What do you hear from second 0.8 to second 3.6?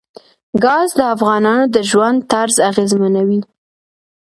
د افغانانو د ژوند طرز اغېزمنوي.